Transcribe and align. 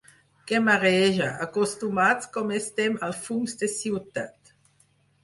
Que 0.51 0.59
mareja, 0.67 1.27
acostumats 1.45 2.29
com 2.37 2.53
estem 2.61 2.97
als 3.09 3.21
fums 3.27 3.55
de 3.61 3.71
ciutat. 3.75 4.55